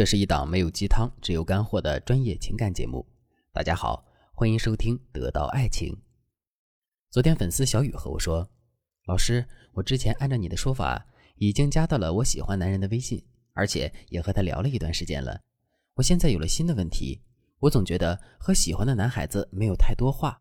[0.00, 3.06] 这是一档没有鸡汤，只有干货的专业情感节目。
[3.52, 5.92] 大家好，欢迎收听《得到爱情》。
[7.10, 8.48] 昨天粉丝小雨和我说
[9.04, 9.44] ：“老师，
[9.74, 15.38] 我之前按照你的说法，已经加到了我喜欢男人的微信，而且也和他聊了一段时间了。
[15.96, 17.20] 我现在有了新的问题，
[17.58, 20.40] 我总觉得和喜欢的男孩子没有太多话，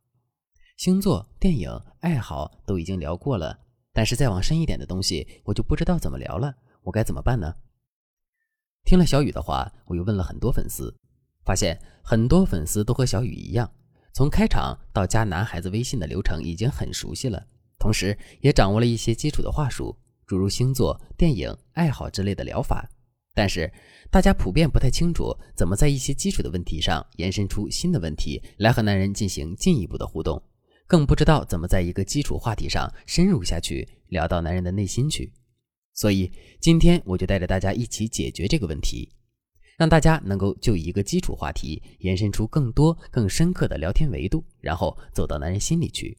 [0.77, 1.69] 星座、电影、
[1.99, 3.59] 爱好都已经聊过了，
[3.91, 6.55] 但是再往深一点的东西，我就不知道怎么聊了。
[6.83, 7.53] 我该怎么办呢？”
[8.89, 10.91] 听了小雨的话，我又问了很多粉丝，
[11.45, 13.71] 发现很多粉丝都和小雨一样，
[14.13, 17.39] 从开场到加男孩子微信的流程已经很熟悉了，
[17.77, 22.89] 同时也掌握了一些基础的话术，诸如星座、电影、爱好之类的疗法。
[23.35, 23.71] 但是
[24.09, 30.41] 大家普遍不太清楚怎么在一些基础的问题上延伸出新的问题来和男人进行进一步的互动，
[30.87, 35.31] 更不知道怎么在一个基础话题上深入下去，聊到男人的内心去。
[35.99, 36.31] 所以
[36.61, 39.11] 今天我就带着大家一起解决这个问题，
[39.77, 46.17] 让大家能够就一个基础话题延伸出更多更深刻的聊天维度，然后走到男人心里去。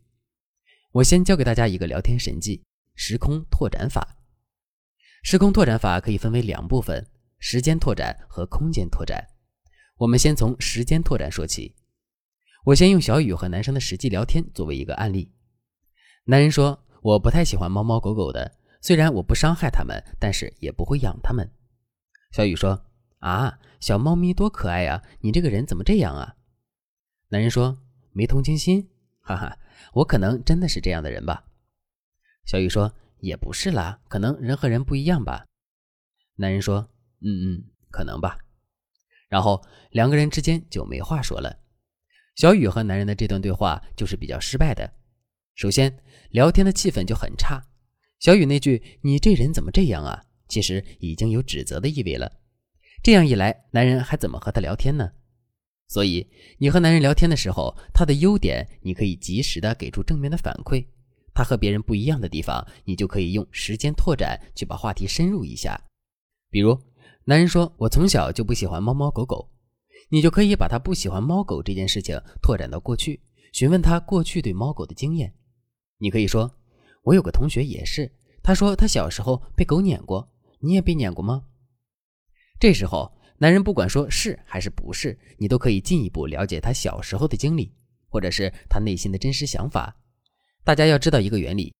[0.93, 2.63] 我先教给大家一个聊天神技——
[2.95, 4.19] 时空拓展法。
[5.23, 7.07] 时空拓展法可以分为两部分：
[7.39, 9.27] 时间拓展和空间拓展。
[9.97, 11.75] 我们先从时间拓展说起。
[12.67, 15.33] 我先用小雨和男生的实际聊天作为一个案例。
[16.25, 21.51] 男人说：“我不太喜欢猫猫狗狗的。”虽然我不伤害它们，但是也不会养它们。
[22.33, 22.87] 小雨说
[23.21, 25.03] ：“啊，小猫咪多可爱呀！
[25.21, 26.37] 你这个人怎么这样啊？”
[27.29, 27.79] 男人说
[28.13, 28.89] ：“没同情心，
[29.21, 29.59] 哈哈，
[29.93, 31.45] 我可能真的是这样的人吧。”
[32.47, 35.47] 小雨说：“也不是啦，可能人和人不一样吧。”
[36.37, 36.89] 男人说
[37.21, 38.39] ：“嗯嗯，可能吧。”
[39.29, 41.59] 然后两个人之间就没话说了。
[42.37, 44.91] 小雨和男人的这段对话就是比较失败的。
[45.55, 47.63] 首先，聊天的气氛就很差。
[48.21, 52.31] 小雨那句“你这人怎么这样啊”，其实已经有指责的意味了。
[53.03, 55.11] 这样一来，男人还怎么和他聊天呢？
[55.89, 60.85] 所以，你和男人聊天的时候，他的优点你可以及时的给出正面的反馈；
[61.33, 65.83] 他和别人不一样的地方，你就可以用时间拓展去把话题深入一下。
[66.51, 66.79] 比如，
[67.25, 69.51] 男人说：“我从小就不喜欢猫猫狗狗。”
[70.13, 73.23] 你就可以把他不喜欢猫狗这件事情拓展到过去，
[73.55, 75.33] 询问他过去对猫狗的经验。
[75.97, 76.60] 你可以说。
[77.03, 78.13] 我有个同学也是，
[78.43, 80.31] 他说他小时候被狗撵过，
[80.61, 81.45] 你也被撵过吗？
[82.59, 87.73] 这时候，男人不管说是还是不是，你都可以进一步了解他小时候的经历，
[88.09, 89.97] 或者是他内心的真实想法。
[90.63, 91.75] 大家要知道一个原理：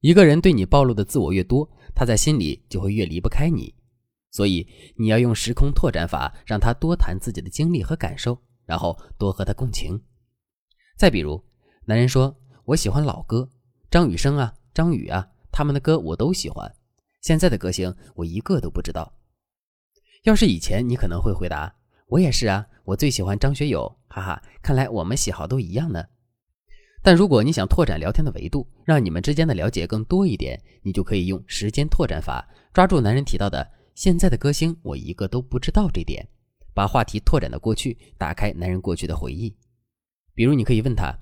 [0.00, 3.74] 一个人对你暴露的自我越多，他在心里就会越离不开你。
[4.30, 9.98] 所以，你要用时空拓展法，让他多谈自己的经历和感受，然后多和他共情。
[10.98, 11.42] 再比如，
[11.86, 12.36] 男人说
[12.66, 13.48] ：“我喜欢老歌，
[13.90, 16.70] 张雨生啊。”张宇啊，他们的歌我都喜欢。
[17.22, 19.10] 现在的歌星我一个都不知道。
[20.24, 21.74] 要是以前，你可能会回答
[22.08, 24.42] 我也是啊，我最喜欢张学友，哈哈。
[24.60, 26.04] 看来我们喜好都一样呢。
[27.02, 36.28] 但如果你想拓展聊天的维度，让你们之间的了解更多一点，你就可以用时间拓展法，抓住男人提到的现在的歌星我一个都不知道这点，
[36.74, 39.56] 把话题拓展到过去，打开男人过去的回忆。
[40.34, 41.18] 比如，你可以问他：“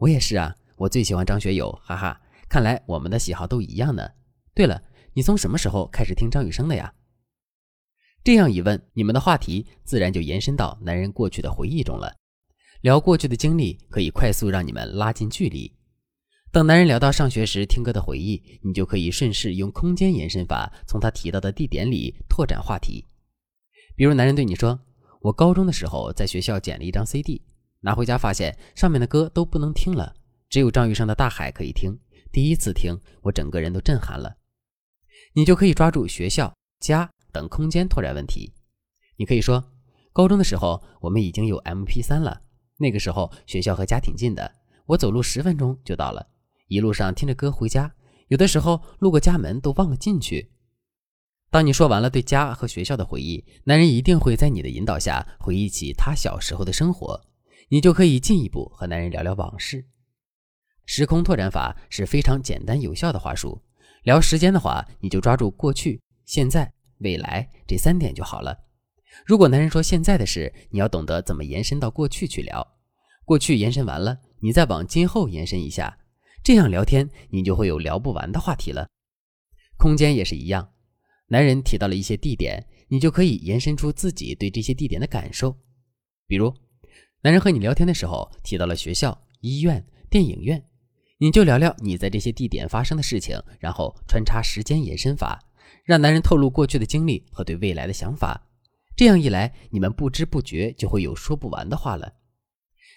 [0.00, 2.18] 我也是啊，我最喜欢张学友，哈哈。”
[2.48, 4.08] 看来我们的喜好都一样呢。
[4.54, 4.82] 对了，
[5.14, 6.94] 你从什么时候开始听张雨生的呀？
[8.24, 12.12] 这样一问，你们的话题自然就延伸到男人过去的回忆中了。
[12.82, 15.72] 聊过去的经历，可以快速让你们拉近距离。
[16.52, 23.04] 等男人聊到上学时听歌的回忆，你就可以顺势用空间延伸法，从他提到的地点里拓展话题。
[23.94, 24.78] 比如，男人对你说
[25.20, 27.42] ：“我高中的时候在学校捡了一张 CD，
[27.80, 30.14] 拿回家发现上面的歌都不能听了，
[30.48, 31.98] 只有张雨生的《大海》可以听。”
[32.36, 34.36] 第一次听，我整个人都震撼了。
[35.32, 38.52] 你就可以抓住学校、家等空间拓展问题。
[39.16, 39.72] 你可以说，
[40.12, 42.42] 高中的时候我们已经有 MP3 了，
[42.76, 44.52] 那个时候学校和家挺近的，
[44.84, 46.28] 我走路十分钟就到了。
[46.68, 47.94] 一路上听着歌回家，
[48.28, 50.52] 有的时候路过家门都忘了进去。
[51.48, 57.18] 当你说完了对家和学校的回忆，男人一定会在你的引导下回忆起他小时候的生活，
[57.70, 59.86] 你就可以进一步和男人聊聊往事。
[60.86, 63.60] 时空拓展法是非常简单有效的话术。
[64.04, 68.56] 聊时间的话，你就抓住过去、现在、未来这三点就好了。
[69.24, 72.66] 如果男人说现在的事，你要懂得怎么延伸到过去去聊。
[73.24, 75.98] 过去延伸完了，你再往今后延伸一下，
[76.44, 78.88] 这样聊天你就会有聊不完的话题了。
[79.76, 80.70] 空间也是一样，
[81.26, 85.56] 男人提到了一些地点，你就可以延伸出自己对这些地点的感受。
[86.28, 86.54] 比如，
[87.22, 90.64] 男人和你聊天的时候提到了学校、医院、电影院。
[91.18, 95.42] 你就聊聊你在这些地点发生的事情，然后穿插时间延伸法，
[95.84, 98.48] 让男人透露过去的经历和对未来的想法。
[98.94, 102.14] 这样一来，你们不知不觉就会有说不完的话了。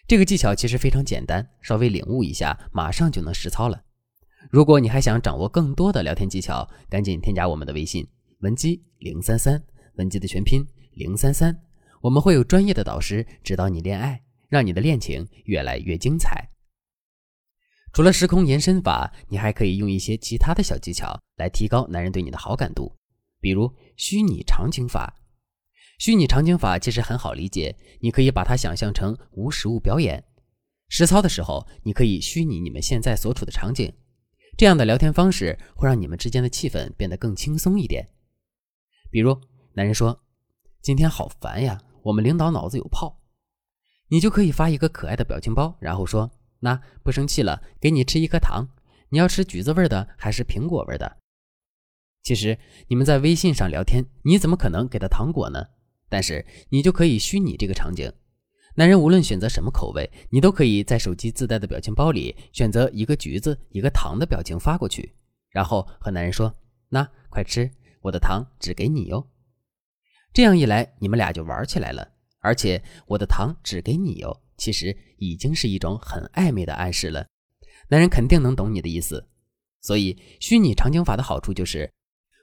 [0.05, 3.83] 这个技巧其实非常简单，稍微领悟一下，马上就能实操了。
[4.49, 8.05] 如果你还想掌握更多的聊天技巧，赶紧添加我们的微信
[8.39, 9.61] 文姬零三三，
[9.95, 11.57] 文姬的全拼零三三，
[12.01, 16.49] 我们会有专业的导师指导你恋爱，让你的恋情越来越精彩。
[17.99, 22.95] 除了时空延伸法，你还可以用一些其他的小技巧来提高男人对你的好感度，
[23.41, 25.13] 比如虚拟场景法。
[25.99, 30.23] 虚拟场景法其实很好理解，你可以把它想象成无实物表演。
[30.87, 33.93] 实操的时候，你可以虚拟你们现在所处的场景，
[34.57, 38.07] 这样的聊天方式会让你们之间的气氛变得更轻松一点。
[39.11, 39.37] 比如，
[39.73, 40.23] 男人说
[40.81, 43.19] ：“今天好烦呀，我们领导脑子有泡。”
[44.07, 48.67] 你就可以发一个可爱的表情包，然后说：“那不生气了，给你吃一颗糖。
[49.09, 51.17] 你要吃橘子味的还是苹果味的？”
[52.21, 52.57] 其实
[52.87, 55.67] 你们在微信上聊天，你怎么可能给他糖果呢？
[56.09, 58.11] 但是你就可以虚拟这个场景，
[58.75, 65.15] 男人无论选择什么口味，你都可以在手机自带的表情包里选择一个橘子、一个糖的表情发过去，
[65.49, 66.53] 然后和男人说
[66.89, 67.71] ：“那快吃，
[68.01, 69.27] 我的糖只给你哟。”
[70.33, 72.07] 这样一来，你们俩就玩起来了。
[72.41, 77.25] 而且我的糖只给你哟，其实已经是一种很暧昧的暗示了，
[77.87, 79.27] 男人肯定能懂你的意思。
[79.81, 81.89] 所以虚拟场景法的好处就是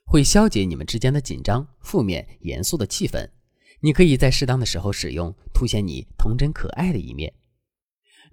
[0.06, 3.28] 会消解你们之间的紧张、负面、严肃的气氛。
[3.80, 7.32] 你可以在适当的时候使用，凸显你童真可爱的一面。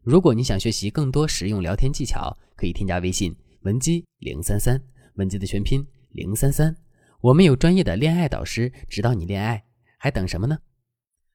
[0.02, 4.82] 如果你想学习更多实用聊天技巧，可以添加微信文姬零三三，
[5.16, 6.76] 文姬的全拼零三三。
[7.20, 9.66] 我们有专业的恋爱导师指导你恋爱，
[9.98, 10.58] 还等什么呢？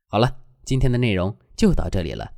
[0.06, 2.37] 好了，今天的内容就到这里了。